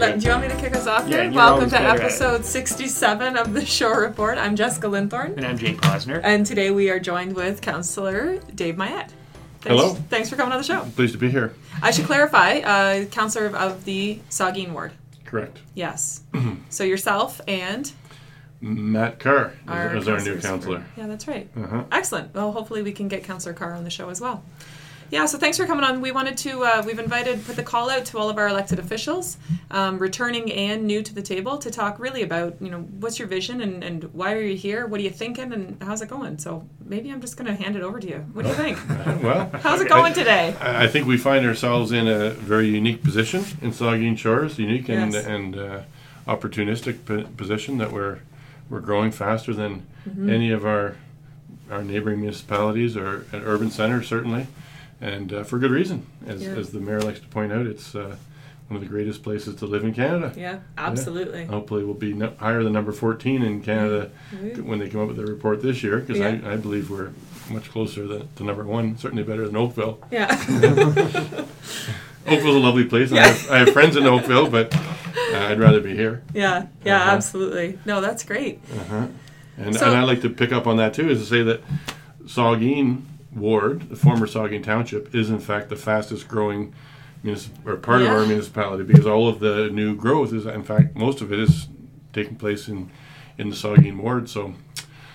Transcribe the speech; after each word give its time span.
right, 0.00 0.10
let, 0.10 0.18
do 0.20 0.24
you 0.26 0.30
want 0.32 0.42
me 0.42 0.48
to 0.48 0.56
kick 0.56 0.74
us 0.76 0.86
off 0.86 1.08
Yeah, 1.08 1.16
here? 1.16 1.24
you're 1.24 1.32
Welcome 1.34 1.64
to 1.66 1.70
better 1.70 1.86
at 1.88 1.96
it. 1.96 2.02
episode 2.02 2.44
67 2.44 3.36
of 3.36 3.52
the 3.54 3.64
Shore 3.64 4.00
Report. 4.00 4.38
I'm 4.38 4.56
Jessica 4.56 4.86
Linthorne, 4.88 5.34
And 5.36 5.46
I'm 5.46 5.58
Jake 5.58 5.80
Posner. 5.80 6.20
and 6.22 6.44
today 6.46 6.70
we 6.70 6.90
are 6.90 6.98
joined 7.00 7.34
with 7.34 7.60
Councillor 7.60 8.38
Dave 8.54 8.76
Myette. 8.76 9.10
Thanks, 9.60 9.80
Hello. 9.82 9.94
Thanks 10.08 10.30
for 10.30 10.36
coming 10.36 10.52
on 10.52 10.58
the 10.58 10.64
show. 10.64 10.84
Pleased 10.94 11.12
to 11.14 11.18
be 11.18 11.30
here. 11.30 11.52
I 11.82 11.90
should 11.90 12.04
clarify, 12.06 12.58
uh, 12.58 13.04
Councillor 13.06 13.54
of 13.56 13.84
the 13.84 14.20
Saugeen 14.30 14.72
Ward. 14.72 14.92
Correct. 15.24 15.58
Yes. 15.74 16.22
so 16.70 16.84
yourself 16.84 17.40
and 17.48 17.90
Matt 18.60 19.18
Carr 19.20 19.52
is 19.64 19.68
our, 19.68 19.96
is 19.96 20.08
our 20.08 20.14
new 20.18 20.32
councillors. 20.40 20.42
counselor. 20.44 20.84
Yeah, 20.96 21.06
that's 21.06 21.28
right. 21.28 21.48
Uh-huh. 21.56 21.84
Excellent. 21.92 22.34
Well, 22.34 22.52
hopefully 22.52 22.82
we 22.82 22.92
can 22.92 23.08
get 23.08 23.24
Councillor 23.24 23.54
Carr 23.54 23.74
on 23.74 23.84
the 23.84 23.90
show 23.90 24.08
as 24.10 24.20
well. 24.20 24.42
Yeah, 25.10 25.24
so 25.24 25.38
thanks 25.38 25.56
for 25.56 25.64
coming 25.64 25.84
on. 25.84 26.02
We 26.02 26.12
wanted 26.12 26.36
to, 26.38 26.64
uh, 26.64 26.82
we've 26.84 26.98
invited, 26.98 27.42
put 27.46 27.56
the 27.56 27.62
call 27.62 27.88
out 27.88 28.04
to 28.06 28.18
all 28.18 28.28
of 28.28 28.36
our 28.36 28.46
elected 28.48 28.78
officials, 28.78 29.38
um, 29.70 29.98
returning 29.98 30.52
and 30.52 30.86
new 30.86 31.02
to 31.02 31.14
the 31.14 31.22
table, 31.22 31.56
to 31.58 31.70
talk 31.70 31.98
really 31.98 32.22
about, 32.22 32.56
you 32.60 32.68
know, 32.68 32.80
what's 33.00 33.18
your 33.18 33.26
vision 33.26 33.62
and, 33.62 33.82
and 33.82 34.04
why 34.12 34.34
are 34.34 34.40
you 34.42 34.54
here? 34.54 34.86
What 34.86 35.00
are 35.00 35.02
you 35.02 35.08
thinking 35.10 35.50
and 35.54 35.82
how's 35.82 36.02
it 36.02 36.10
going? 36.10 36.36
So 36.36 36.68
maybe 36.84 37.10
I'm 37.10 37.22
just 37.22 37.38
going 37.38 37.46
to 37.46 37.54
hand 37.62 37.74
it 37.74 37.82
over 37.82 37.98
to 38.00 38.06
you. 38.06 38.18
What 38.34 38.42
do 38.42 38.48
you 38.48 38.54
think? 38.54 38.78
Well, 39.22 39.50
How's 39.62 39.80
it 39.80 39.88
going 39.88 40.12
today? 40.12 40.54
I, 40.60 40.84
I 40.84 40.86
think 40.88 41.06
we 41.06 41.16
find 41.16 41.44
ourselves 41.46 41.90
in 41.90 42.06
a 42.06 42.30
very 42.30 42.68
unique 42.68 43.02
position 43.02 43.40
in 43.62 43.72
Saugeen 43.72 44.16
Shores, 44.18 44.58
unique 44.58 44.88
and 44.90 45.12
Yes. 45.14 45.26
and 45.26 45.56
uh, 45.58 45.80
opportunistic 46.26 47.04
po- 47.06 47.24
position 47.36 47.78
that 47.78 47.90
we're 47.92 48.18
we're 48.70 48.80
growing 48.80 49.10
faster 49.10 49.54
than 49.54 49.86
Mm-hmm. 50.08 50.30
any 50.30 50.50
of 50.52 50.64
our 50.64 50.96
our 51.70 51.82
neighboring 51.82 52.20
municipalities 52.20 52.96
or 52.96 53.26
an 53.32 53.42
urban 53.44 53.70
centers 53.70 54.06
certainly, 54.08 54.46
and 55.00 55.32
uh, 55.32 55.44
for 55.44 55.58
good 55.58 55.70
reason. 55.70 56.06
As, 56.26 56.42
Yeah. 56.42 56.50
as 56.54 56.70
the 56.70 56.80
mayor 56.80 57.00
likes 57.00 57.20
to 57.20 57.26
point 57.28 57.52
out, 57.52 57.66
it's 57.66 57.94
uh, 57.94 58.16
one 58.68 58.76
of 58.76 58.80
the 58.82 58.88
greatest 58.88 59.22
places 59.22 59.54
to 59.56 59.66
live 59.66 59.82
in 59.84 59.94
Canada. 59.94 60.32
Yeah, 60.36 60.58
absolutely. 60.76 61.46
Hopefully, 61.46 61.84
we'll 61.84 61.94
be 61.94 62.12
no, 62.12 62.32
higher 62.38 62.62
than 62.62 62.72
number 62.72 62.92
14 62.92 63.42
in 63.42 63.62
Canada 63.62 64.10
Mhm. 64.34 64.62
when 64.64 64.78
they 64.78 64.88
come 64.88 65.00
up 65.00 65.08
with 65.08 65.16
their 65.16 65.26
report 65.26 65.62
this 65.62 65.82
year, 65.82 65.98
because 65.98 66.18
Yeah. 66.18 66.38
I, 66.44 66.52
I 66.52 66.56
believe 66.56 66.90
we're 66.90 67.10
much 67.50 67.70
closer 67.70 68.06
than, 68.06 68.28
to 68.36 68.44
number 68.44 68.64
one, 68.64 68.98
certainly 68.98 69.22
better 69.22 69.46
than 69.46 69.56
Oakville. 69.56 69.98
Yeah. 70.10 70.26
Oakville's 72.26 72.56
a 72.56 72.58
lovely 72.58 72.84
place. 72.84 73.10
I, 73.10 73.26
have, 73.26 73.50
I 73.50 73.58
have 73.60 73.70
friends 73.72 73.96
in 73.96 74.04
Oakville, 74.06 74.50
but 74.50 74.74
uh, 74.76 74.80
I'd 75.48 75.58
rather 75.58 75.80
be 75.80 75.94
here. 75.96 76.22
yeah, 76.34 76.66
yeah, 76.84 77.00
Uh-huh. 77.00 77.10
absolutely. 77.12 77.78
No, 77.86 78.02
that's 78.02 78.22
great. 78.22 78.60
Uh-huh. 78.80 79.06
And, 79.56 79.74
So- 79.74 79.86
and 79.86 79.96
I 79.96 80.02
like 80.02 80.20
to 80.22 80.28
pick 80.30 80.52
up 80.52 80.66
on 80.66 80.76
that 80.76 80.92
too, 80.92 81.08
is 81.08 81.20
to 81.20 81.24
say 81.26 81.42
that 81.44 81.62
Saugeen 82.26 83.02
Ward, 83.34 83.88
the 83.90 83.96
former 83.96 84.26
Saugeen 84.26 84.62
Township, 84.62 85.14
is 85.14 85.30
in 85.30 85.38
fact 85.38 85.68
the 85.68 85.76
fastest 85.76 86.28
growing 86.28 86.74
municip- 87.24 87.50
or 87.66 87.76
part 87.76 88.02
of 88.02 88.08
our 88.08 88.24
municipality 88.26 88.84
because 88.84 89.06
all 89.06 89.28
of 89.28 89.40
the 89.40 89.68
new 89.70 89.94
growth 89.94 90.32
is, 90.32 90.46
in 90.46 90.62
fact, 90.62 90.96
most 90.96 91.20
of 91.20 91.32
it 91.32 91.38
is 91.38 91.68
taking 92.12 92.36
place 92.36 92.68
in, 92.68 92.90
in 93.36 93.50
the 93.50 93.56
Saugeen 93.56 94.00
Ward. 94.00 94.28
So 94.30 94.54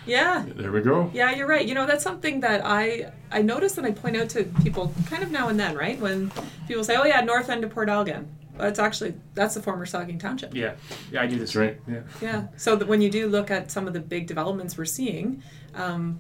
Yeah. 0.05 0.43
there 0.55 0.71
we 0.71 0.81
go. 0.81 1.09
Yeah, 1.13 1.33
you're 1.33 1.47
right. 1.47 1.65
You 1.65 1.73
know, 1.75 1.85
that's 1.87 2.03
something 2.03 2.41
that 2.41 2.61
I 2.65 3.11
I 3.31 3.41
notice 3.41 3.77
and 3.77 3.87
I 3.87 3.91
point 3.91 4.15
out 4.17 4.29
to 4.29 4.43
people 4.63 4.93
kind 5.09 5.23
of 5.23 5.31
now 5.31 5.47
and 5.49 5.59
then, 5.59 5.75
right? 5.75 5.99
When 5.99 6.31
people 6.67 6.83
say, 6.83 6.95
"Oh 6.97 7.05
yeah, 7.05 7.21
north 7.21 7.49
end 7.49 7.63
of 7.63 7.71
Port 7.71 7.89
Elgin." 7.89 8.27
well, 8.59 8.67
it's 8.67 8.77
actually 8.77 9.15
that's 9.33 9.55
the 9.55 9.61
former 9.63 9.83
Saugeen 9.85 10.19
Township. 10.19 10.53
Yeah, 10.53 10.73
yeah, 11.11 11.21
I 11.23 11.25
do 11.27 11.39
this. 11.39 11.55
Right. 11.55 11.79
Yeah. 11.87 12.01
Yeah. 12.21 12.43
So 12.57 12.75
that 12.75 12.87
when 12.87 13.01
you 13.01 13.09
do 13.09 13.27
look 13.27 13.49
at 13.49 13.71
some 13.71 13.87
of 13.87 13.93
the 13.93 13.99
big 13.99 14.27
developments 14.27 14.77
we're 14.77 14.85
seeing, 14.85 15.41
um, 15.73 16.19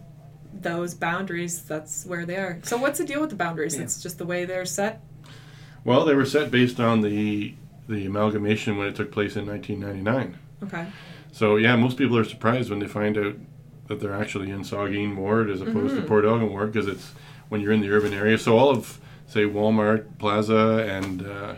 those 0.61 0.93
boundaries, 0.93 1.63
that's 1.63 2.05
where 2.05 2.25
they 2.25 2.37
are. 2.37 2.59
So 2.63 2.77
what's 2.77 2.99
the 2.99 3.05
deal 3.05 3.21
with 3.21 3.29
the 3.29 3.35
boundaries? 3.35 3.75
Yeah. 3.75 3.83
It's 3.83 4.01
just 4.01 4.17
the 4.17 4.25
way 4.25 4.45
they're 4.45 4.65
set. 4.65 5.01
Well, 5.83 6.05
they 6.05 6.15
were 6.15 6.25
set 6.25 6.51
based 6.51 6.79
on 6.79 7.01
the 7.01 7.55
the 7.89 8.05
amalgamation 8.05 8.77
when 8.77 8.87
it 8.87 8.95
took 8.95 9.11
place 9.11 9.35
in 9.35 9.45
1999. 9.45 10.37
Okay. 10.63 10.87
So 11.33 11.57
yeah, 11.57 11.75
most 11.75 11.97
people 11.97 12.17
are 12.17 12.23
surprised 12.23 12.69
when 12.69 12.79
they 12.79 12.87
find 12.87 13.17
out 13.17 13.35
that 13.87 13.99
they're 13.99 14.15
actually 14.15 14.49
in 14.49 14.61
Saugeen 14.61 15.17
Ward 15.17 15.49
as 15.49 15.59
opposed 15.59 15.95
to 15.95 16.01
Port 16.01 16.23
Elgin 16.23 16.49
Ward 16.49 16.71
because 16.71 16.87
it's 16.87 17.11
when 17.49 17.59
you're 17.59 17.73
in 17.73 17.81
the 17.81 17.91
urban 17.91 18.13
area. 18.13 18.37
So 18.37 18.57
all 18.57 18.69
of 18.69 18.99
say 19.27 19.43
Walmart 19.43 20.17
Plaza 20.17 20.87
and 20.87 21.27
uh, 21.27 21.55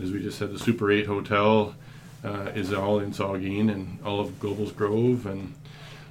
as 0.00 0.10
we 0.10 0.20
just 0.20 0.38
said, 0.38 0.52
the 0.52 0.58
Super 0.58 0.90
Eight 0.90 1.06
Hotel 1.06 1.74
uh, 2.24 2.50
is 2.54 2.72
all 2.72 2.98
in 2.98 3.12
Saugeen, 3.12 3.70
and 3.70 3.98
all 4.04 4.20
of 4.20 4.40
Goebels 4.40 4.74
Grove, 4.74 5.26
and 5.26 5.54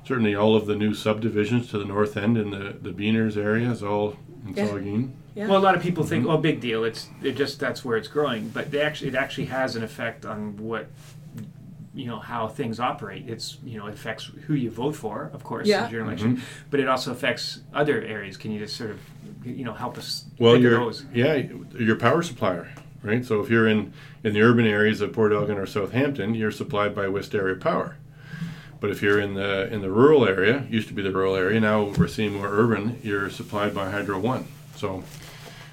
certainly 0.06 0.36
all 0.36 0.56
of 0.56 0.66
the 0.66 0.76
new 0.76 0.94
subdivisions 0.94 1.70
to 1.70 1.78
the 1.78 1.86
north 1.86 2.18
end 2.18 2.38
in 2.38 2.52
the 2.52 2.76
the 2.82 2.92
Beaners 2.92 3.38
area 3.38 3.72
is 3.72 3.84
all 3.84 4.18
in 4.48 4.54
Yeah. 4.56 4.68
Saugeen. 4.68 5.12
Yeah. 5.36 5.48
Well, 5.48 5.58
a 5.58 5.64
lot 5.64 5.76
of 5.76 5.82
people 5.82 6.04
think, 6.04 6.24
mm-hmm. 6.26 6.34
"Oh, 6.34 6.38
big 6.38 6.60
deal." 6.60 6.84
It's 6.84 7.10
it 7.24 7.36
just 7.36 7.60
that's 7.60 7.84
where 7.84 7.98
it's 7.98 8.08
growing, 8.08 8.50
but 8.50 8.70
they 8.72 8.82
actually 8.82 9.10
it 9.10 9.16
actually 9.16 9.46
has 9.46 9.76
an 9.76 9.84
effect 9.84 10.26
on 10.26 10.58
what 10.58 10.88
you 11.96 12.06
know 12.08 12.20
how 12.20 12.48
things 12.48 12.80
operate. 12.80 13.26
It's 13.28 13.58
you 13.64 13.78
know 13.80 13.88
it 13.88 13.94
affects 13.94 14.30
who 14.48 14.54
you 14.54 14.70
vote 14.70 14.96
for, 14.96 15.30
of 15.34 15.44
course, 15.44 15.68
Yeah. 15.68 15.90
during 15.90 16.06
election, 16.08 16.38
mm-hmm. 16.38 16.46
but 16.70 16.80
it 16.80 16.88
also 16.88 17.12
affects 17.12 17.62
other 17.74 18.02
areas. 18.02 18.38
Can 18.38 18.52
you 18.52 18.60
just 18.60 18.76
sort 18.76 18.92
of 18.92 19.00
you 19.46 19.64
know 19.66 19.74
help 19.74 19.98
us 19.98 20.26
Well, 20.40 20.54
think 20.54 20.66
of 20.66 20.72
your 20.72 20.80
those? 20.82 21.06
yeah, 21.14 21.42
your 21.78 21.96
power 21.96 22.22
supplier, 22.22 22.70
right? 23.02 23.26
So 23.26 23.40
if 23.42 23.50
you're 23.50 23.68
in 23.68 23.94
in 24.24 24.34
the 24.34 24.42
urban 24.42 24.66
areas 24.66 25.02
of 25.02 25.14
Port 25.14 25.32
Elgin 25.34 25.58
or 25.58 25.66
Southampton, 25.66 26.36
you're 26.36 26.52
supplied 26.52 26.94
by 26.94 27.06
Westario 27.06 27.60
Power. 27.60 27.98
But 28.84 28.92
if 28.92 29.02
you're 29.02 29.22
in 29.22 29.34
the 29.34 29.74
in 29.74 29.82
the 29.82 29.90
rural 29.90 30.28
area, 30.28 30.68
used 30.70 30.90
to 30.90 30.94
be 30.94 31.02
the 31.02 31.10
rural 31.10 31.38
area, 31.38 31.58
now 31.62 31.94
we're 31.98 32.10
seeing 32.10 32.34
more 32.34 32.50
urban. 32.50 33.00
You're 33.02 33.30
supplied 33.30 33.74
by 33.74 33.90
Hydro 33.90 34.20
One. 34.20 34.46
So, 34.76 35.06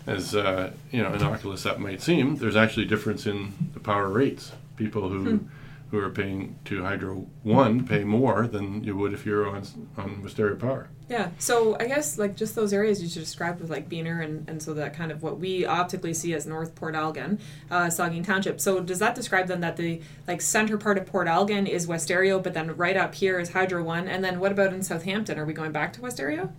as 0.06 0.36
uh, 0.36 0.70
you 0.92 1.02
know, 1.02 1.12
innocuous 1.12 1.64
that 1.64 1.80
might 1.80 2.02
seem, 2.02 2.36
there's 2.36 2.54
actually 2.54 2.84
a 2.84 2.88
difference 2.88 3.26
in 3.26 3.70
the 3.74 3.80
power 3.80 4.06
rates. 4.06 4.52
People 4.76 5.08
who 5.08 5.40
who 5.90 5.98
are 5.98 6.10
paying 6.10 6.56
to 6.66 6.84
Hydro 6.84 7.26
One 7.42 7.84
pay 7.86 8.04
more 8.04 8.46
than 8.46 8.84
you 8.84 8.96
would 8.96 9.12
if 9.12 9.26
you're 9.26 9.48
on 9.48 9.64
on 9.96 10.22
Westario 10.22 10.58
Power. 10.58 10.88
Yeah. 11.08 11.30
So 11.38 11.76
I 11.80 11.86
guess 11.86 12.18
like 12.18 12.36
just 12.36 12.54
those 12.54 12.72
areas 12.72 13.02
you 13.02 13.08
just 13.08 13.18
described 13.18 13.60
with 13.60 13.68
like 13.68 13.88
Beaner 13.88 14.22
and, 14.24 14.48
and 14.48 14.62
so 14.62 14.74
that 14.74 14.94
kind 14.94 15.10
of 15.10 15.24
what 15.24 15.40
we 15.40 15.66
optically 15.66 16.14
see 16.14 16.32
as 16.34 16.46
North 16.46 16.76
Port 16.76 16.94
Elgin, 16.94 17.40
uh, 17.68 17.86
Saugeen 17.86 18.24
Township. 18.24 18.60
So 18.60 18.78
does 18.80 19.00
that 19.00 19.16
describe 19.16 19.48
then 19.48 19.60
that 19.62 19.76
the 19.76 20.00
like 20.28 20.40
center 20.40 20.78
part 20.78 20.96
of 20.98 21.06
Port 21.06 21.26
Elgin 21.26 21.66
is 21.66 21.88
Westario, 21.88 22.40
but 22.40 22.54
then 22.54 22.76
right 22.76 22.96
up 22.96 23.16
here 23.16 23.40
is 23.40 23.50
Hydro 23.50 23.82
One, 23.82 24.06
and 24.06 24.22
then 24.22 24.38
what 24.38 24.52
about 24.52 24.72
in 24.72 24.82
Southampton? 24.84 25.38
Are 25.38 25.44
we 25.44 25.52
going 25.52 25.72
back 25.72 25.92
to 25.94 26.00
Westario? 26.00 26.52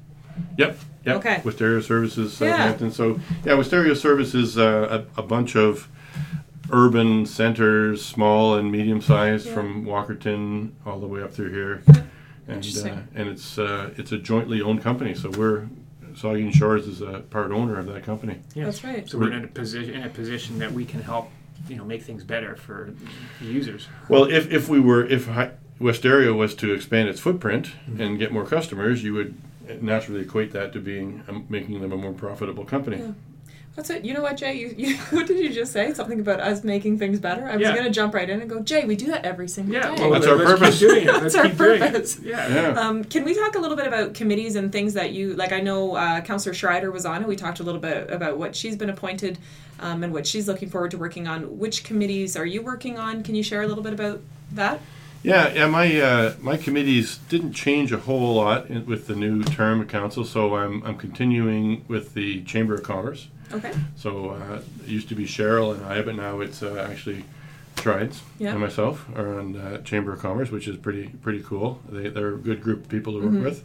Yep. 0.57 0.77
Yep. 1.05 1.15
Okay. 1.17 1.35
Westario 1.45 1.81
Services 1.81 2.39
Yeah. 2.41 2.57
Southampton. 2.57 2.91
So 2.91 3.19
yeah, 3.45 3.53
Westario 3.53 3.95
Services 3.95 4.57
uh, 4.57 5.05
a, 5.15 5.21
a 5.21 5.23
bunch 5.23 5.55
of 5.55 5.87
urban 6.71 7.25
centers, 7.25 8.03
small 8.03 8.55
and 8.55 8.71
medium 8.71 9.01
sized, 9.01 9.47
Yeah. 9.47 9.53
from 9.53 9.85
Walkerton 9.85 10.71
all 10.85 10.99
the 10.99 11.07
way 11.07 11.21
up 11.21 11.33
through 11.33 11.51
here, 11.51 11.83
and 12.47 12.65
uh, 12.85 12.95
and 13.15 13.29
it's 13.29 13.57
uh, 13.57 13.91
it's 13.97 14.11
a 14.11 14.17
jointly 14.17 14.61
owned 14.61 14.81
company. 14.81 15.13
So 15.15 15.29
we're 15.29 15.67
Saugeen 16.13 16.53
Shores 16.53 16.87
is 16.87 17.01
a 17.01 17.19
part 17.29 17.51
owner 17.51 17.79
of 17.79 17.85
that 17.87 18.03
company. 18.03 18.39
Yeah. 18.53 18.65
That's 18.65 18.83
right. 18.83 19.07
So 19.09 19.17
we're 19.17 19.31
in 19.31 19.43
a 19.43 19.47
position 19.47 19.93
in 19.93 20.03
a 20.03 20.09
position 20.09 20.59
that 20.59 20.71
we 20.71 20.85
can 20.85 21.01
help 21.01 21.29
you 21.67 21.75
know 21.75 21.85
make 21.85 22.03
things 22.03 22.23
better 22.23 22.55
for 22.55 22.93
the 23.39 23.45
users. 23.45 23.87
Well, 24.09 24.25
if, 24.25 24.51
if 24.51 24.67
we 24.67 24.79
were 24.79 25.05
if 25.05 25.27
Hi- 25.27 25.51
Westario 25.79 26.35
was 26.35 26.53
to 26.55 26.73
expand 26.73 27.09
its 27.09 27.19
footprint 27.19 27.71
and 27.97 28.19
get 28.19 28.31
more 28.31 28.45
customers, 28.45 29.03
you 29.03 29.13
would 29.13 29.35
naturally 29.81 30.21
equate 30.21 30.51
that 30.51 30.73
to 30.73 30.79
being 30.79 31.23
um, 31.27 31.45
making 31.49 31.79
them 31.81 31.91
a 31.91 31.97
more 31.97 32.11
profitable 32.13 32.65
company. 32.65 32.97
Yeah. 32.97 33.11
That's 33.75 33.89
it. 33.89 34.03
You 34.03 34.13
know 34.13 34.21
what, 34.21 34.35
Jay? 34.35 34.53
You, 34.59 34.75
you, 34.77 34.97
what 35.11 35.27
did 35.27 35.39
you 35.39 35.49
just 35.51 35.71
say? 35.71 35.93
Something 35.93 36.19
about 36.19 36.41
us 36.41 36.63
making 36.63 36.99
things 36.99 37.19
better? 37.21 37.47
I 37.47 37.55
was 37.55 37.61
Yeah. 37.61 37.71
going 37.73 37.85
to 37.85 37.89
jump 37.89 38.13
right 38.13 38.29
in 38.29 38.41
and 38.41 38.49
go, 38.49 38.59
Jay, 38.59 38.83
we 38.83 38.97
do 38.97 39.05
that 39.07 39.23
every 39.23 39.47
single 39.47 39.73
Yeah, 39.73 39.95
day. 39.95 40.01
well, 40.01 40.11
That's 40.11 40.27
our 40.27 40.35
let's 40.35 40.51
purpose. 40.59 40.79
Keep 40.79 40.89
doing 40.89 41.03
it. 41.03 41.05
That's 41.05 41.21
Let's 41.23 41.35
our 41.35 41.43
keep 41.47 41.57
doing 41.57 41.79
purpose. 41.79 42.17
it. 42.17 42.23
Yeah. 42.25 42.47
Yeah. 42.53 42.79
Um, 42.79 43.03
can 43.05 43.23
we 43.23 43.33
talk 43.33 43.55
a 43.55 43.59
little 43.59 43.77
bit 43.77 43.87
about 43.87 44.13
committees 44.13 44.57
and 44.57 44.71
things 44.73 44.93
that 44.95 45.13
you 45.13 45.35
like? 45.35 45.53
I 45.53 45.61
know 45.61 45.95
uh, 45.95 46.19
Councillor 46.21 46.53
Schreider 46.53 46.91
was 46.91 47.05
on, 47.05 47.17
and 47.17 47.27
we 47.27 47.37
talked 47.37 47.61
a 47.61 47.63
little 47.63 47.79
bit 47.79 48.09
about 48.11 48.37
what 48.37 48.57
she's 48.57 48.75
been 48.75 48.89
appointed 48.89 49.37
um, 49.79 50.03
and 50.03 50.11
what 50.11 50.27
she's 50.27 50.49
looking 50.49 50.69
forward 50.69 50.91
to 50.91 50.97
working 50.97 51.27
on. 51.29 51.57
Which 51.57 51.85
committees 51.85 52.35
are 52.35 52.45
you 52.45 52.61
working 52.61 52.99
on? 52.99 53.23
Can 53.23 53.35
you 53.35 53.43
share 53.43 53.61
a 53.61 53.67
little 53.67 53.83
bit 53.83 53.93
about 53.93 54.19
that? 54.51 54.81
Yeah, 55.23 55.53
yeah. 55.53 55.67
My 55.67 56.01
uh, 56.01 56.33
my 56.41 56.57
committees 56.57 57.17
didn't 57.29 57.53
change 57.53 57.91
a 57.91 57.97
whole 57.97 58.33
lot 58.35 58.67
in, 58.67 58.85
with 58.85 59.05
the 59.07 59.15
new 59.15 59.43
term 59.43 59.81
of 59.81 59.87
council, 59.87 60.25
so 60.25 60.55
I'm 60.55 60.81
I'm 60.83 60.97
continuing 60.97 61.85
with 61.87 62.13
the 62.15 62.43
Chamber 62.43 62.73
of 62.75 62.83
Commerce. 62.83 63.27
Okay. 63.53 63.71
So 63.95 64.29
uh, 64.31 64.61
it 64.83 64.87
used 64.89 65.09
to 65.09 65.15
be 65.15 65.25
Cheryl 65.25 65.75
and 65.75 65.85
I, 65.85 66.01
but 66.01 66.15
now 66.15 66.39
it's 66.39 66.63
uh, 66.63 66.87
actually 66.89 67.25
Trides 67.75 68.21
Yeah. 68.39 68.51
and 68.51 68.59
myself 68.59 69.05
are 69.15 69.39
on 69.39 69.55
uh, 69.55 69.81
Chamber 69.83 70.13
of 70.13 70.19
Commerce, 70.21 70.49
which 70.51 70.67
is 70.67 70.77
pretty 70.77 71.09
pretty 71.21 71.41
cool. 71.43 71.79
They 71.89 72.09
they're 72.09 72.33
a 72.33 72.37
good 72.37 72.61
group 72.63 72.83
of 72.83 72.89
people 72.89 73.13
to 73.13 73.19
work 73.19 73.31
Mm-hmm. 73.33 73.43
with, 73.43 73.63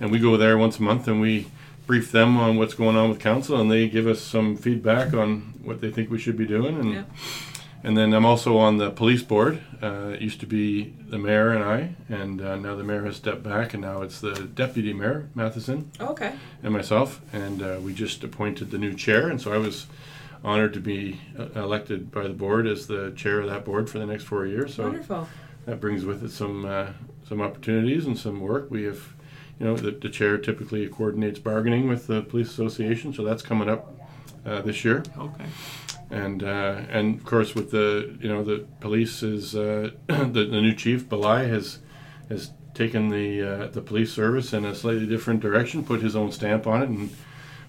and 0.00 0.10
we 0.10 0.18
go 0.18 0.36
there 0.36 0.58
once 0.58 0.78
a 0.78 0.82
month 0.82 1.06
and 1.06 1.20
we 1.20 1.46
brief 1.86 2.10
them 2.12 2.36
on 2.36 2.56
what's 2.56 2.74
going 2.74 2.96
on 2.96 3.08
with 3.10 3.18
council, 3.20 3.60
and 3.60 3.70
they 3.70 3.88
give 3.88 4.06
us 4.08 4.20
some 4.20 4.56
feedback 4.56 5.12
on 5.14 5.54
what 5.62 5.80
they 5.80 5.90
think 5.90 6.10
we 6.10 6.18
should 6.18 6.36
be 6.36 6.46
doing, 6.46 6.78
and 6.80 6.92
Yeah. 6.94 7.02
And 7.82 7.96
then 7.96 8.12
I'm 8.12 8.26
also 8.26 8.58
on 8.58 8.76
the 8.78 8.90
police 8.90 9.22
board. 9.22 9.60
Uh, 9.82 10.10
it 10.14 10.20
used 10.20 10.40
to 10.40 10.46
be 10.46 10.94
the 11.08 11.18
mayor 11.18 11.50
and 11.52 11.64
I, 11.64 11.94
and 12.08 12.40
uh, 12.40 12.56
now 12.56 12.74
the 12.76 12.84
mayor 12.84 13.04
has 13.04 13.16
stepped 13.16 13.42
back, 13.42 13.72
and 13.74 13.82
now 13.82 14.02
it's 14.02 14.20
the 14.20 14.34
deputy 14.54 14.92
mayor 14.92 15.28
Matheson 15.34 15.90
Oh, 16.00 16.08
okay. 16.08 16.34
and 16.62 16.72
myself, 16.72 17.20
and 17.32 17.62
uh, 17.62 17.78
we 17.82 17.94
just 17.94 18.22
appointed 18.24 18.70
the 18.70 18.78
new 18.78 18.94
chair, 18.94 19.28
and 19.28 19.40
so 19.40 19.52
I 19.52 19.58
was 19.58 19.86
honored 20.44 20.72
to 20.74 20.80
be 20.80 21.20
uh, 21.38 21.44
elected 21.60 22.10
by 22.10 22.22
the 22.24 22.30
board 22.34 22.66
as 22.66 22.86
the 22.86 23.10
chair 23.16 23.40
of 23.40 23.48
that 23.50 23.64
board 23.64 23.88
for 23.90 23.98
the 23.98 24.06
next 24.06 24.24
four 24.24 24.46
years. 24.46 24.74
So 24.74 24.84
Wonderful. 24.84 25.28
that 25.66 25.80
brings 25.80 26.04
with 26.04 26.22
it 26.24 26.30
some 26.30 26.64
uh, 26.64 26.88
some 27.28 27.40
opportunities 27.40 28.06
and 28.06 28.18
some 28.18 28.40
work. 28.40 28.70
We 28.70 28.84
have, 28.84 29.14
you 29.58 29.66
know, 29.66 29.76
the, 29.76 29.90
the 29.92 30.08
chair 30.08 30.36
typically 30.38 30.88
coordinates 30.88 31.38
bargaining 31.38 31.88
with 31.88 32.06
the 32.06 32.22
police 32.22 32.48
association, 32.50 33.12
so 33.12 33.22
that's 33.22 33.42
coming 33.42 33.68
up 33.68 33.94
uh, 34.44 34.62
this 34.62 34.84
year. 34.84 35.02
Okay. 35.18 35.44
And 36.10 36.42
uh, 36.42 36.80
and 36.90 37.16
of 37.16 37.24
course, 37.24 37.54
with 37.54 37.70
the 37.70 38.16
you 38.20 38.28
know 38.28 38.42
the 38.42 38.66
police 38.80 39.22
is 39.22 39.54
uh, 39.54 39.90
the, 40.08 40.24
the 40.44 40.60
new 40.60 40.74
chief 40.74 41.08
Belai 41.08 41.48
has 41.48 41.78
has 42.28 42.50
taken 42.74 43.10
the 43.10 43.42
uh, 43.42 43.66
the 43.68 43.80
police 43.80 44.12
service 44.12 44.52
in 44.52 44.64
a 44.64 44.74
slightly 44.74 45.06
different 45.06 45.40
direction, 45.40 45.84
put 45.84 46.00
his 46.02 46.16
own 46.16 46.32
stamp 46.32 46.66
on 46.66 46.82
it, 46.82 46.88
and 46.88 47.10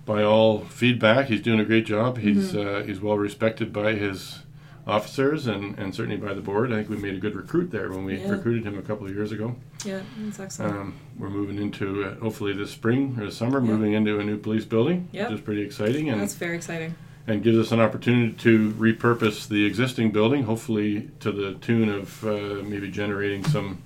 by 0.05 0.23
all 0.23 0.61
feedback, 0.65 1.27
he's 1.27 1.41
doing 1.41 1.59
a 1.59 1.65
great 1.65 1.85
job. 1.85 2.17
He's 2.17 2.55
uh, 2.55 2.83
he's 2.85 2.99
well 2.99 3.17
respected 3.17 3.71
by 3.71 3.93
his 3.93 4.39
officers 4.87 5.45
and, 5.45 5.77
and 5.77 5.93
certainly 5.93 6.17
by 6.17 6.33
the 6.33 6.41
board. 6.41 6.71
I 6.73 6.77
think 6.77 6.89
we 6.89 6.97
made 6.97 7.13
a 7.13 7.19
good 7.19 7.35
recruit 7.35 7.69
there 7.69 7.91
when 7.91 8.03
we 8.03 8.17
Yeah. 8.19 8.31
recruited 8.31 8.65
him 8.65 8.79
a 8.79 8.81
couple 8.81 9.05
of 9.05 9.13
years 9.13 9.31
ago. 9.31 9.55
Yeah, 9.85 10.01
that's 10.17 10.39
excellent. 10.39 10.75
Um, 10.75 10.93
we're 11.19 11.29
moving 11.29 11.59
into 11.59 12.03
uh, 12.03 12.15
hopefully 12.15 12.53
this 12.53 12.71
spring 12.71 13.15
or 13.19 13.29
summer, 13.29 13.59
Yeah. 13.59 13.67
moving 13.71 13.93
into 13.93 14.19
a 14.19 14.23
new 14.23 14.37
police 14.37 14.65
building, 14.65 15.07
Yep. 15.11 15.29
which 15.29 15.39
is 15.39 15.45
pretty 15.45 15.61
exciting 15.61 16.09
and 16.09 16.19
that's 16.19 16.33
very 16.33 16.55
exciting. 16.55 16.95
And 17.27 17.43
gives 17.43 17.57
us 17.57 17.71
an 17.71 17.79
opportunity 17.79 18.33
to 18.33 18.71
repurpose 18.71 19.47
the 19.47 19.65
existing 19.65 20.11
building, 20.11 20.43
hopefully 20.43 21.09
to 21.19 21.31
the 21.31 21.53
tune 21.55 21.89
of 21.89 22.23
uh, 22.25 22.63
maybe 22.63 22.89
generating 22.89 23.43
some 23.43 23.81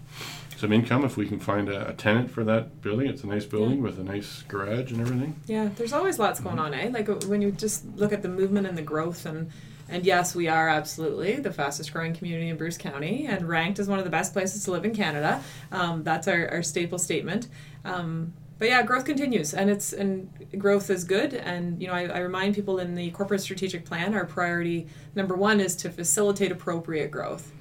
some 0.58 0.72
income 0.72 1.04
if 1.04 1.18
we 1.18 1.28
can 1.28 1.38
find 1.38 1.68
a, 1.68 1.90
a 1.90 1.94
tenant 1.94 2.32
for 2.32 2.44
that 2.46 2.82
building. 2.82 3.08
It's 3.08 3.24
a 3.24 3.28
nice 3.28 3.46
building 3.46 3.82
with 3.82 4.00
a 4.00 4.04
nice 4.04 4.44
garage 4.44 4.92
and 4.92 5.02
everything. 5.02 5.36
Yeah, 5.48 5.70
there's 5.76 5.92
always 5.92 6.18
lots 6.18 6.40
going 6.40 6.60
on, 6.60 6.74
eh? 6.74 6.90
Like 6.94 7.24
when 7.24 7.42
you 7.42 7.52
just 7.52 7.86
look 7.98 8.14
at 8.14 8.22
the 8.22 8.30
movement 8.30 8.66
and 8.66 8.78
the 8.78 8.82
growth 8.82 9.26
and 9.26 9.52
and 9.88 10.04
yes, 10.04 10.34
we 10.34 10.48
are 10.48 10.68
absolutely 10.68 11.36
the 11.36 11.54
fastest 11.54 11.94
growing 11.94 12.16
community 12.16 12.50
in 12.50 12.58
Bruce 12.58 12.78
County 12.78 13.28
and 13.28 13.48
ranked 13.48 13.78
as 13.78 13.88
one 13.88 14.00
of 14.00 14.06
the 14.06 14.12
best 14.12 14.34
places 14.34 14.64
to 14.64 14.72
live 14.72 14.84
in 14.84 14.96
Canada. 14.96 15.44
Um, 15.72 16.04
that's 16.04 16.28
our, 16.28 16.50
our 16.50 16.64
staple 16.64 16.98
statement. 16.98 17.48
Um, 17.84 18.34
but 18.57 18.69
yeah, 18.69 18.81
growth 18.84 19.06
continues 19.06 19.54
and 19.54 19.69
it's 19.69 19.92
and 19.92 20.30
growth 20.57 20.90
is 20.90 21.04
good. 21.04 21.34
And 21.34 21.81
you 21.81 21.88
know, 21.88 21.94
I, 21.94 22.04
I 22.04 22.19
remind 22.19 22.56
people 22.56 22.80
in 22.80 22.96
the 22.96 23.12
corporate 23.12 23.42
strategic 23.42 23.86
plan, 23.86 24.13
our 24.13 24.25
priority 24.25 24.88
number 25.13 25.36
one 25.36 25.60
is 25.60 25.75
to 25.78 25.90
facilitate 25.90 26.52
appropriate 26.52 27.12
growth. 27.12 27.52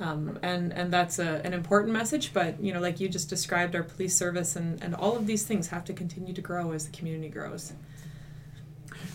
Um, 0.00 0.38
and 0.42 0.72
and 0.72 0.92
that's 0.92 1.18
a, 1.18 1.40
an 1.44 1.52
important 1.52 1.92
message. 1.92 2.32
But 2.32 2.62
you 2.62 2.72
know, 2.72 2.80
like 2.80 3.00
you 3.00 3.08
just 3.08 3.28
described, 3.28 3.74
our 3.74 3.82
police 3.82 4.16
service 4.16 4.54
and, 4.56 4.82
and 4.82 4.94
all 4.94 5.16
of 5.16 5.26
these 5.26 5.44
things 5.44 5.68
have 5.68 5.84
to 5.86 5.92
continue 5.92 6.32
to 6.32 6.40
grow 6.40 6.72
as 6.72 6.86
the 6.86 6.96
community 6.96 7.28
grows. 7.28 7.72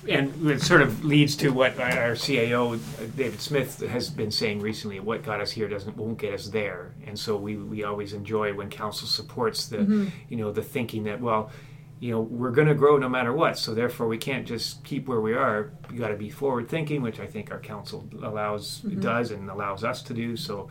And 0.08 0.50
it 0.50 0.62
sort 0.62 0.82
of 0.82 1.04
leads 1.04 1.36
to 1.38 1.50
what 1.50 1.78
our 1.80 2.14
CAO 2.14 2.76
uh, 2.76 3.06
David 3.18 3.42
Smith 3.42 3.82
has 3.88 4.10
been 4.10 4.32
saying 4.32 4.62
recently: 4.62 5.00
"What 5.00 5.24
got 5.24 5.42
us 5.42 5.52
here 5.52 5.68
doesn't 5.68 5.98
won't 5.98 6.18
get 6.18 6.34
us 6.34 6.48
there." 6.48 6.94
And 7.06 7.20
so 7.20 7.36
we, 7.36 7.58
we 7.58 7.84
always 7.84 8.14
enjoy 8.14 8.54
when 8.54 8.70
council 8.70 9.08
supports 9.08 9.68
the 9.68 9.78
Mm-hmm. 9.80 10.06
you 10.30 10.38
know 10.38 10.52
the 10.52 10.64
thinking 10.64 11.04
that 11.04 11.20
well, 11.20 11.52
you 12.00 12.12
know 12.12 12.22
we're 12.22 12.52
going 12.52 12.68
to 12.70 12.74
grow 12.76 12.98
no 12.98 13.10
matter 13.10 13.34
what, 13.34 13.58
so 13.58 13.74
therefore 13.74 14.08
we 14.08 14.18
can't 14.18 14.48
just 14.48 14.84
keep 14.86 15.08
where 15.08 15.20
we 15.22 15.34
are. 15.34 15.72
We 15.92 15.98
got 15.98 16.10
to 16.10 16.16
be 16.18 16.30
forward 16.30 16.70
thinking, 16.70 17.02
which 17.02 17.20
I 17.20 17.28
think 17.28 17.52
our 17.52 17.60
council 17.60 18.08
allows 18.24 18.82
Mm-hmm. 18.82 19.02
does 19.02 19.32
and 19.32 19.50
allows 19.50 19.84
us 19.84 20.02
to 20.04 20.14
do. 20.14 20.38
So, 20.38 20.70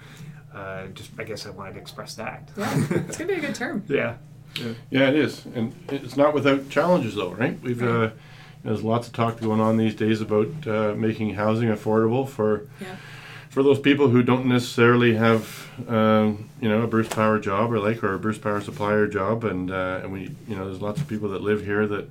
uh, 0.54 0.86
just 0.94 1.10
I 1.18 1.24
guess 1.24 1.46
I 1.46 1.50
wanted 1.50 1.74
to 1.74 1.80
express 1.80 2.14
that. 2.14 2.50
Yeah, 2.56 2.84
it's 2.90 3.18
gonna 3.18 3.28
be 3.28 3.38
a 3.38 3.40
good 3.40 3.54
term. 3.54 3.84
yeah. 3.88 4.16
Yeah, 4.90 5.10
it 5.10 5.14
is, 5.16 5.44
and 5.54 5.74
it's 5.90 6.16
not 6.16 6.32
without 6.32 6.70
challenges, 6.70 7.14
though, 7.14 7.32
right? 7.32 7.60
We've 7.60 7.82
uh, 7.82 8.10
there's 8.64 8.82
lots 8.82 9.06
of 9.06 9.12
talk 9.12 9.40
going 9.40 9.60
on 9.60 9.76
these 9.76 9.94
days 9.94 10.20
about 10.20 10.66
uh, 10.66 10.94
making 10.94 11.34
housing 11.34 11.68
affordable 11.68 12.28
for 12.28 12.66
Yeah. 12.80 12.96
for 13.50 13.62
those 13.62 13.78
people 13.78 14.08
who 14.08 14.22
don't 14.22 14.46
necessarily 14.46 15.14
have 15.14 15.66
um, 15.88 16.48
you 16.60 16.68
know 16.68 16.82
a 16.82 16.86
Bruce 16.86 17.08
Power 17.08 17.38
job 17.38 17.72
or 17.72 17.78
like 17.78 18.02
or 18.04 18.14
a 18.14 18.18
Bruce 18.18 18.38
Power 18.38 18.60
supplier 18.60 19.06
job, 19.06 19.44
and 19.44 19.70
uh, 19.70 20.00
and 20.02 20.12
we 20.12 20.20
you 20.48 20.56
know 20.56 20.64
there's 20.66 20.82
lots 20.82 21.00
of 21.00 21.08
people 21.08 21.28
that 21.30 21.42
live 21.42 21.64
here 21.64 21.86
that 21.86 22.08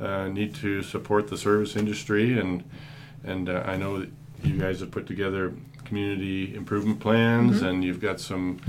uh, 0.00 0.28
need 0.28 0.54
to 0.56 0.82
support 0.82 1.28
the 1.28 1.36
service 1.36 1.76
industry, 1.76 2.38
and 2.38 2.62
and 3.24 3.48
uh, 3.48 3.62
I 3.66 3.76
know 3.76 4.00
that 4.00 4.10
you 4.44 4.58
guys 4.58 4.80
have 4.80 4.90
put 4.90 5.06
together 5.06 5.52
community 5.84 6.54
improvement 6.54 7.00
plans, 7.00 7.62
and 7.62 7.82
you've 7.84 8.00
got 8.00 8.20
some 8.20 8.60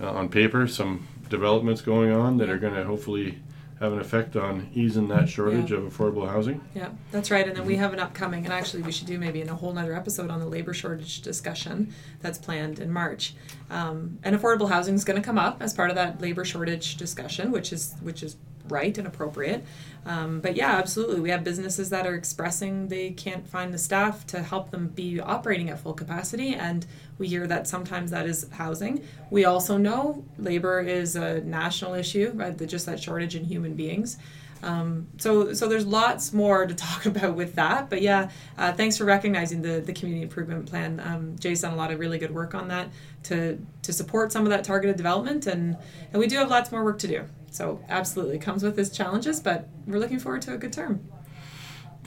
uh, 0.00 0.10
on 0.10 0.28
paper 0.28 0.66
some 0.66 1.06
developments 1.28 1.80
going 1.80 2.10
on 2.12 2.38
that 2.38 2.48
are 2.50 2.58
going 2.58 2.74
to 2.74 2.84
hopefully 2.84 3.38
have 3.82 3.92
an 3.92 3.98
effect 3.98 4.36
on 4.36 4.68
easing 4.74 5.08
that 5.08 5.28
shortage 5.28 5.72
Yeah. 5.72 5.78
of 5.78 5.82
affordable 5.92 6.28
housing. 6.30 6.60
Yeah, 6.72 6.90
that's 7.10 7.32
right. 7.32 7.46
And 7.48 7.56
then 7.56 7.66
we 7.66 7.74
have 7.76 7.92
an 7.92 7.98
upcoming, 7.98 8.44
and 8.44 8.52
actually, 8.54 8.82
we 8.84 8.92
should 8.92 9.08
do 9.08 9.18
maybe 9.18 9.40
in 9.40 9.48
a 9.48 9.56
whole 9.56 9.72
nother 9.72 9.92
episode 9.92 10.30
on 10.30 10.38
the 10.38 10.46
labor 10.46 10.72
shortage 10.72 11.20
discussion 11.20 11.92
that's 12.20 12.38
planned 12.38 12.78
in 12.78 12.92
March. 12.92 13.34
Um, 13.70 14.18
and 14.22 14.36
affordable 14.40 14.68
housing 14.70 14.94
is 14.94 15.02
going 15.04 15.20
to 15.20 15.24
come 15.26 15.36
up 15.36 15.60
as 15.60 15.74
part 15.74 15.90
of 15.90 15.96
that 15.96 16.20
labor 16.20 16.44
shortage 16.44 16.96
discussion, 16.96 17.50
which 17.50 17.72
is 17.72 17.94
which 18.02 18.22
is 18.22 18.36
right 18.68 18.96
and 18.96 19.06
appropriate. 19.06 19.64
Um, 20.04 20.40
but 20.40 20.56
yeah, 20.56 20.72
absolutely, 20.72 21.20
we 21.20 21.30
have 21.30 21.44
businesses 21.44 21.90
that 21.90 22.06
are 22.06 22.14
expressing 22.14 22.88
they 22.88 23.10
can't 23.10 23.46
find 23.46 23.72
the 23.72 23.78
staff 23.78 24.26
to 24.28 24.42
help 24.42 24.70
them 24.70 24.88
be 24.88 25.20
operating 25.20 25.70
at 25.70 25.80
full 25.80 25.94
capacity, 25.94 26.54
and 26.54 26.86
we 27.18 27.28
hear 27.28 27.46
that 27.46 27.68
sometimes 27.68 28.10
that 28.10 28.26
is 28.26 28.48
housing. 28.50 29.04
We 29.30 29.44
also 29.44 29.76
know 29.76 30.24
labor 30.38 30.80
is 30.80 31.14
a 31.14 31.40
national 31.42 31.94
issue, 31.94 32.32
right? 32.34 32.56
The, 32.56 32.66
just 32.66 32.86
that 32.86 33.00
shortage 33.00 33.36
in 33.36 33.44
human 33.44 33.74
beings. 33.74 34.18
Um, 34.62 35.08
so, 35.18 35.52
so 35.52 35.68
there's 35.68 35.86
lots 35.86 36.32
more 36.32 36.66
to 36.66 36.74
talk 36.86 37.06
about 37.06 37.34
with 37.34 37.54
that. 37.56 37.90
But 37.90 38.02
yeah, 38.02 38.30
uh, 38.56 38.72
thanks 38.72 38.96
for 38.96 39.04
recognizing 39.04 39.62
the 39.62 39.80
the 39.80 39.92
community 39.92 40.22
improvement 40.22 40.66
plan. 40.66 41.00
Um, 41.00 41.36
Jay's 41.38 41.60
done 41.62 41.72
a 41.72 41.76
lot 41.76 41.90
of 41.90 41.98
really 41.98 42.18
good 42.18 42.34
work 42.34 42.54
on 42.54 42.68
that 42.68 42.88
to 43.24 43.58
to 43.82 43.92
support 43.92 44.32
some 44.32 44.44
of 44.44 44.50
that 44.50 44.64
targeted 44.64 44.96
development, 44.96 45.46
and 45.46 45.76
and 46.12 46.20
we 46.20 46.26
do 46.26 46.36
have 46.36 46.50
lots 46.50 46.70
more 46.72 46.84
work 46.84 46.98
to 47.00 47.08
do. 47.08 47.24
So, 47.50 47.80
absolutely, 47.88 48.38
comes 48.38 48.62
with 48.62 48.78
its 48.78 48.90
challenges, 48.90 49.40
but 49.40 49.68
we're 49.86 49.98
looking 49.98 50.18
forward 50.18 50.42
to 50.42 50.54
a 50.54 50.58
good 50.58 50.72
term. 50.72 51.06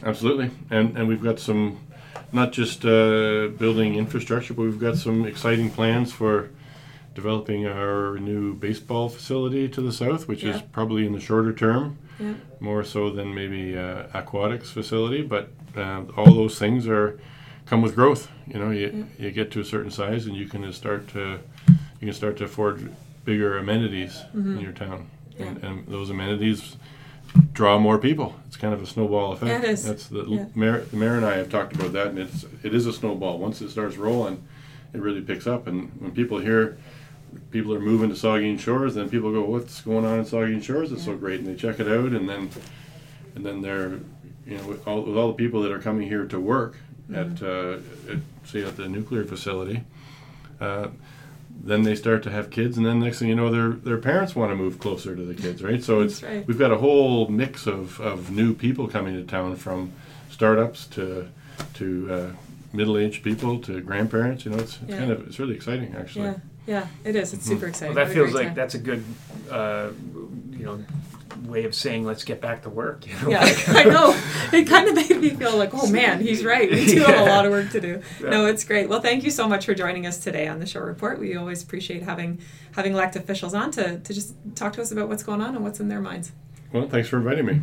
Absolutely, 0.03 0.51
and 0.69 0.97
and 0.97 1.07
we've 1.07 1.23
got 1.23 1.39
some, 1.39 1.79
not 2.31 2.51
just 2.51 2.85
uh, 2.85 3.47
building 3.57 3.95
infrastructure, 3.95 4.53
but 4.53 4.63
we've 4.63 4.79
got 4.79 4.97
some 4.97 5.25
exciting 5.25 5.69
plans 5.69 6.11
for 6.11 6.49
developing 7.25 7.65
our 7.65 8.19
new 8.19 8.53
baseball 8.53 9.09
facility 9.09 9.67
to 9.69 9.81
the 9.81 9.91
south, 9.91 10.27
which 10.27 10.43
is 10.43 10.61
probably 10.73 11.05
in 11.07 11.13
the 11.13 11.19
shorter 11.19 11.53
term, 11.53 11.97
Yeah. 12.19 12.33
more 12.59 12.83
so 12.83 13.09
than 13.09 13.33
maybe 13.33 13.75
uh, 13.77 14.03
aquatics 14.13 14.69
facility. 14.69 15.21
But 15.23 15.49
uh, 15.75 16.03
all 16.17 16.33
those 16.33 16.59
things 16.59 16.87
are 16.87 17.19
come 17.65 17.81
with 17.81 17.95
growth. 17.95 18.29
You 18.47 18.59
know, 18.59 18.69
you 18.69 19.07
you 19.17 19.31
get 19.31 19.49
to 19.51 19.59
a 19.61 19.65
certain 19.65 19.91
size, 19.91 20.27
and 20.27 20.35
you 20.35 20.47
can 20.47 20.71
start 20.73 21.07
to 21.09 21.39
you 21.99 22.07
can 22.07 22.13
start 22.13 22.37
to 22.37 22.43
afford 22.43 22.93
bigger 23.23 23.57
amenities 23.57 24.21
in 24.33 24.59
your 24.59 24.71
town, 24.73 25.07
and, 25.39 25.63
and 25.63 25.87
those 25.87 26.09
amenities 26.11 26.75
draw 27.53 27.79
more 27.79 27.97
people. 27.97 28.35
It's 28.47 28.55
kind 28.57 28.73
of 28.73 28.81
a 28.83 28.85
snowball 28.85 29.31
effect. 29.33 29.49
Yeah, 29.49 29.69
it 29.69 29.73
is. 29.73 29.83
That's 29.83 30.07
the 30.07 30.23
Yeah. 30.25 30.45
mayor, 30.53 30.81
the 30.91 30.97
mayor 30.97 31.15
and 31.15 31.25
I 31.25 31.37
have 31.37 31.49
talked 31.49 31.73
about 31.75 31.91
that, 31.93 32.07
and 32.07 32.19
it's 32.19 32.45
it 32.63 32.73
is 32.75 32.85
a 32.85 32.93
snowball. 32.93 33.39
Once 33.39 33.61
it 33.61 33.69
starts 33.71 33.97
rolling, 33.97 34.43
it 34.93 35.01
really 35.01 35.21
picks 35.21 35.47
up. 35.47 35.65
And 35.67 35.91
when 35.99 36.11
people 36.11 36.37
hear 36.39 36.77
people 37.51 37.73
are 37.73 37.79
moving 37.79 38.09
to 38.09 38.15
Saugeen 38.15 38.59
Shores, 38.59 38.95
then 38.95 39.09
people 39.09 39.31
go, 39.31 39.41
"What's 39.43 39.81
going 39.81 40.05
on 40.05 40.19
in 40.19 40.25
Saugeen 40.25 40.63
Shores? 40.63 40.91
It's 40.91 41.05
so 41.05 41.15
great," 41.15 41.39
and 41.39 41.47
they 41.47 41.55
check 41.55 41.79
it 41.79 41.87
out, 41.87 42.11
and 42.11 42.27
then 42.29 42.49
and 43.35 43.45
then 43.45 43.61
they're 43.61 43.99
you 44.45 44.57
know 44.57 44.67
with 44.67 44.87
all, 44.87 45.01
with 45.01 45.17
all 45.17 45.27
the 45.27 45.33
people 45.33 45.61
that 45.63 45.71
are 45.71 45.79
coming 45.79 46.07
here 46.07 46.25
to 46.25 46.39
work 46.39 46.77
Mm-hmm. 47.09 47.35
at, 47.35 47.43
uh, 47.43 48.13
at 48.13 48.19
say 48.49 48.63
at 48.63 48.77
the 48.77 48.87
nuclear 48.87 49.23
facility. 49.25 49.83
Uh, 50.59 50.87
then 51.63 51.83
they 51.83 51.93
start 51.95 52.23
to 52.23 52.31
have 52.31 52.49
kids, 52.49 52.77
and 52.77 52.85
then 52.85 52.99
next 52.99 53.19
thing 53.19 53.29
you 53.29 53.35
know, 53.35 53.51
their 53.51 53.69
their 53.69 53.97
parents 53.97 54.35
want 54.35 54.51
to 54.51 54.55
move 54.55 54.79
closer 54.79 55.15
to 55.15 55.21
the 55.21 55.35
kids, 55.41 55.61
right? 55.61 55.83
So 55.83 56.01
it's 56.01 56.23
right. 56.23 56.45
we've 56.47 56.57
got 56.57 56.71
a 56.71 56.77
whole 56.77 57.27
mix 57.27 57.67
of, 57.67 57.99
of 58.01 58.31
new 58.31 58.53
people 58.55 58.87
coming 58.87 59.13
to 59.15 59.23
town, 59.23 59.55
from 59.55 59.93
startups 60.31 60.87
to 60.87 61.27
to 61.75 62.35
uh, 62.75 62.77
middle 62.77 62.97
aged 62.97 63.23
people 63.23 63.59
to 63.61 63.81
grandparents. 63.81 64.45
You 64.45 64.51
know, 64.51 64.57
it's, 64.57 64.79
it's 64.81 64.91
Yeah. 64.91 64.97
kind 64.99 65.11
of 65.11 65.27
it's 65.27 65.39
really 65.39 65.55
exciting 65.55 65.95
actually. 65.97 66.25
Yeah, 66.25 66.37
yeah, 66.67 66.87
it 67.03 67.15
is. 67.15 67.33
It's 67.33 67.45
super 67.45 67.67
exciting. 67.67 67.95
Well, 67.95 68.05
that 68.05 68.13
feels 68.13 68.33
like 68.33 68.47
time. 68.47 68.55
that's 68.55 68.75
a 68.75 68.79
good, 68.79 69.03
uh, 69.49 69.89
you 70.51 70.65
know, 70.65 70.83
way 71.45 71.65
of 71.65 71.75
saying 71.75 72.05
let's 72.05 72.23
get 72.23 72.39
back 72.41 72.63
to 72.63 72.69
work. 72.69 73.05
You 73.07 73.13
know? 73.21 73.29
Yeah, 73.29 73.41
I 73.67 73.83
know. 73.83 74.19
It 74.53 74.67
kind 74.67 74.87
of 74.87 74.95
made 74.95 75.19
me 75.21 75.29
feel 75.31 75.57
like, 75.57 75.71
oh 75.73 75.87
man, 75.89 76.21
he's 76.21 76.43
right. 76.45 76.69
We 76.71 76.85
do 76.85 77.03
have 77.03 77.19
a 77.19 77.29
lot 77.29 77.45
of 77.45 77.51
work 77.51 77.69
to 77.71 77.81
do. 77.81 78.01
No, 78.21 78.45
it's 78.45 78.63
great. 78.63 78.87
Well, 78.89 79.01
thank 79.01 79.23
you 79.23 79.31
so 79.31 79.47
much 79.47 79.65
for 79.65 79.73
joining 79.75 80.07
us 80.07 80.17
today 80.17 80.47
on 80.47 80.59
the 80.59 80.65
Shore 80.65 80.85
Report. 80.85 81.19
We 81.19 81.35
always 81.35 81.61
appreciate 81.61 82.03
having 82.03 82.39
having 82.75 82.93
elected 82.93 83.23
officials 83.23 83.53
on 83.53 83.71
to, 83.71 83.99
to 83.99 84.13
just 84.13 84.33
talk 84.55 84.73
to 84.73 84.81
us 84.81 84.91
about 84.91 85.07
what's 85.09 85.23
going 85.23 85.41
on 85.41 85.55
and 85.55 85.63
what's 85.63 85.79
in 85.79 85.87
their 85.89 86.01
minds. 86.01 86.31
Well, 86.73 86.87
thanks 86.87 87.09
for 87.09 87.17
inviting 87.17 87.45
me. 87.45 87.61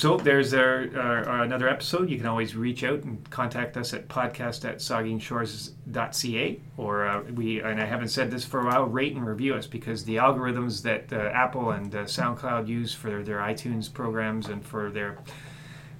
So 0.00 0.16
there's 0.16 0.54
our, 0.54 0.88
our, 0.98 1.28
our 1.28 1.42
another 1.42 1.68
episode. 1.68 2.08
You 2.08 2.16
can 2.16 2.24
always 2.24 2.56
reach 2.56 2.82
out 2.84 3.02
and 3.02 3.28
contact 3.28 3.76
us 3.76 3.92
at 3.92 4.08
podcast 4.08 4.64
at 4.64 4.78
saugeenshores.ca. 4.78 6.60
Or 6.78 7.06
uh, 7.06 7.22
we, 7.34 7.60
and 7.60 7.78
I 7.78 7.84
haven't 7.84 8.08
said 8.08 8.30
this 8.30 8.42
for 8.42 8.62
a 8.62 8.64
while, 8.64 8.84
rate 8.84 9.14
and 9.14 9.26
review 9.26 9.54
us 9.54 9.66
because 9.66 10.06
the 10.06 10.16
algorithms 10.16 10.80
that 10.84 11.12
uh, 11.12 11.28
Apple 11.34 11.72
and 11.72 11.94
uh, 11.94 12.04
SoundCloud 12.04 12.66
use 12.66 12.94
for 12.94 13.22
their 13.22 13.40
iTunes 13.40 13.92
programs 13.92 14.48
and 14.48 14.64
for 14.64 14.90
their 14.90 15.18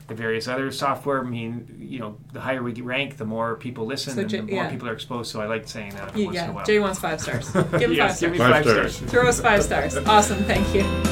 the 0.09 0.15
various 0.15 0.49
other 0.49 0.73
software 0.73 1.23
mean 1.23 1.77
you 1.79 1.99
know 1.99 2.17
the 2.33 2.41
higher 2.41 2.63
we 2.63 2.73
rank, 2.81 3.19
the 3.19 3.27
more 3.27 3.55
people 3.57 3.85
listen, 3.85 4.15
So 4.15 4.23
and 4.23 4.31
J- 4.31 4.37
the 4.39 4.43
more 4.45 4.65
yeah. 4.65 4.71
people 4.71 4.89
are 4.89 4.95
exposed. 4.95 5.31
So 5.31 5.43
I 5.43 5.47
like 5.47 5.69
saying 5.69 5.91
that 5.97 6.09
every 6.09 6.23
Y- 6.23 6.27
once 6.29 6.39
in 6.39 6.49
a 6.49 6.53
while. 6.55 6.65
Jay 6.65 6.79
wants 6.79 6.99
five 7.01 7.21
stars. 7.21 7.51
Give 7.53 7.65
him 7.83 7.93
yes, 7.93 8.19
five 8.19 8.33
give 8.33 8.33
stars. 8.33 8.33
me 8.33 8.39
Five 8.39 8.53
five 8.53 8.65
stars. 8.65 8.97
stars. 8.97 9.11
Throw 9.13 9.29
us 9.29 9.41
five 9.43 9.63
stars. 9.63 9.97
Awesome. 9.99 10.39
Thank 10.45 10.75
you. 10.75 11.10